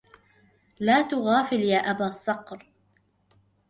[0.79, 2.65] لا تغافل يا أبا الصقر